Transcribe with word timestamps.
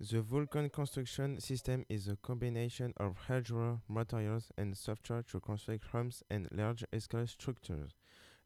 The 0.00 0.22
Vulcan 0.22 0.70
construction 0.70 1.40
system 1.40 1.86
is 1.88 2.08
a 2.08 2.16
combination 2.16 2.92
of 2.96 3.16
hardware, 3.16 3.78
materials, 3.88 4.50
and 4.58 4.76
software 4.76 5.22
to 5.22 5.40
construct 5.40 5.86
homes 5.86 6.22
and 6.28 6.48
large-scale 6.50 7.28
structures. 7.28 7.94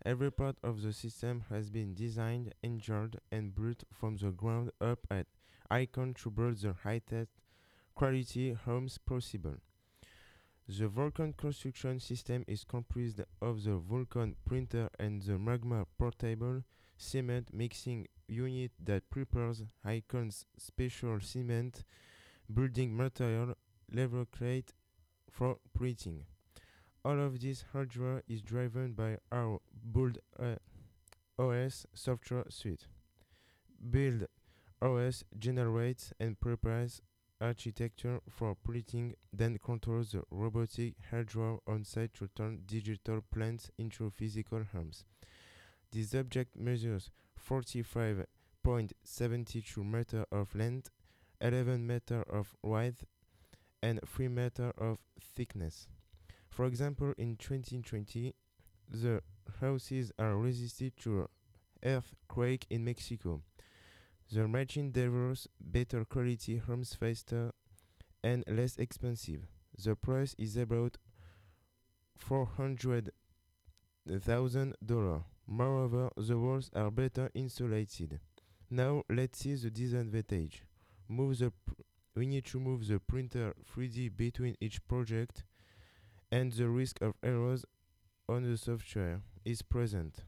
Every 0.04 0.30
part 0.30 0.58
of 0.62 0.82
the 0.82 0.92
system 0.92 1.44
has 1.48 1.70
been 1.70 1.94
designed, 1.94 2.54
engineered, 2.62 3.18
and 3.32 3.54
built 3.54 3.84
from 3.90 4.16
the 4.18 4.30
ground 4.30 4.72
up 4.80 5.06
at 5.10 5.26
Icon 5.70 6.14
to 6.22 6.30
build 6.30 6.58
the 6.58 6.74
highest 6.74 7.30
quality 7.94 8.52
homes 8.52 8.98
possible. 8.98 9.56
The 10.68 10.86
Vulcan 10.86 11.32
construction 11.32 11.98
system 11.98 12.44
is 12.46 12.62
comprised 12.62 13.22
of 13.40 13.64
the 13.64 13.76
Vulcan 13.78 14.36
printer 14.44 14.90
and 14.98 15.22
the 15.22 15.38
Magma 15.38 15.86
portable 15.98 16.62
cement 16.98 17.48
mixing 17.54 18.06
unit 18.26 18.72
that 18.84 19.08
prepares 19.08 19.62
Icon's 19.86 20.44
special 20.58 21.20
cement 21.20 21.84
building 22.52 22.94
material 22.94 23.54
Lavacrete 23.94 24.74
for 25.30 25.56
printing. 25.72 26.26
All 27.04 27.20
of 27.20 27.40
this 27.40 27.64
hardware 27.72 28.22
is 28.28 28.42
driven 28.42 28.92
by 28.92 29.16
our 29.32 29.60
Build 29.92 30.18
uh, 30.38 30.56
OS 31.38 31.86
software 31.94 32.44
suite. 32.50 32.86
Build 33.90 34.26
OS 34.82 35.24
generates 35.38 36.12
and 36.20 36.38
prepares 36.38 37.00
architecture 37.40 38.20
for 38.28 38.56
printing, 38.56 39.14
then 39.32 39.58
controls 39.64 40.12
the 40.12 40.22
robotic 40.30 40.94
hardware 41.10 41.58
on 41.66 41.84
site 41.84 42.12
to 42.14 42.28
turn 42.34 42.62
digital 42.66 43.20
plans 43.32 43.70
into 43.78 44.10
physical 44.10 44.64
homes. 44.72 45.04
This 45.92 46.14
object 46.14 46.56
measures 46.56 47.10
45.72 47.48 49.84
meter 49.84 50.24
of 50.30 50.54
length, 50.54 50.90
11 51.40 51.86
meter 51.86 52.22
of 52.22 52.54
width, 52.62 53.04
and 53.82 54.00
3 54.06 54.28
meter 54.28 54.72
of 54.78 54.98
thickness. 55.20 55.86
For 56.50 56.66
example, 56.66 57.14
in 57.18 57.36
2020, 57.36 58.34
the 58.88 59.22
houses 59.60 60.12
are 60.18 60.36
resistant 60.36 60.96
to 60.98 61.28
earthquake 61.84 62.66
in 62.70 62.84
Mexico. 62.84 63.42
The 64.30 64.46
machine 64.46 64.92
delivers 64.92 65.48
better 65.60 66.04
quality 66.04 66.58
homes 66.58 66.94
faster 66.94 67.52
and 68.22 68.44
less 68.46 68.76
expensive. 68.76 69.46
The 69.82 69.96
price 69.96 70.34
is 70.38 70.56
about 70.56 70.98
four 72.16 72.46
hundred 72.46 73.10
thousand 74.08 74.74
dollars. 74.84 75.22
Moreover, 75.50 76.10
the 76.14 76.38
walls 76.38 76.70
are 76.76 76.90
better 76.90 77.30
insulated. 77.34 78.20
Now 78.70 79.04
let's 79.08 79.38
see 79.38 79.54
the 79.54 79.70
disadvantage. 79.70 80.62
Move 81.08 81.38
the 81.38 81.52
we 82.14 82.26
need 82.26 82.44
to 82.46 82.60
move 82.60 82.86
the 82.86 82.98
printer 82.98 83.54
3D 83.74 84.14
between 84.14 84.56
each 84.60 84.86
project 84.88 85.44
and 86.30 86.52
the 86.52 86.68
risk 86.68 87.00
of 87.00 87.14
errors 87.22 87.64
on 88.28 88.42
the 88.42 88.58
software 88.58 89.22
is 89.44 89.62
present. 89.62 90.24